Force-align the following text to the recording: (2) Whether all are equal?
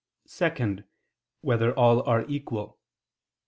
(2) 0.27 0.83
Whether 1.41 1.73
all 1.77 2.01
are 2.09 2.25
equal? 2.27 2.79